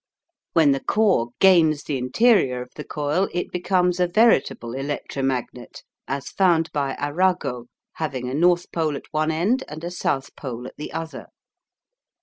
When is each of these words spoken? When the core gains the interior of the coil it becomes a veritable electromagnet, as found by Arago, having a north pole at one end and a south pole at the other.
When 0.53 0.71
the 0.71 0.79
core 0.79 1.29
gains 1.39 1.83
the 1.83 1.99
interior 1.99 2.63
of 2.63 2.71
the 2.75 2.83
coil 2.83 3.29
it 3.33 3.51
becomes 3.51 3.99
a 3.99 4.07
veritable 4.07 4.73
electromagnet, 4.73 5.83
as 6.07 6.29
found 6.29 6.71
by 6.71 6.95
Arago, 6.95 7.67
having 7.93 8.27
a 8.27 8.33
north 8.33 8.71
pole 8.71 8.95
at 8.95 9.05
one 9.13 9.29
end 9.29 9.63
and 9.67 9.83
a 9.83 9.91
south 9.91 10.35
pole 10.35 10.65
at 10.65 10.75
the 10.77 10.91
other. 10.91 11.27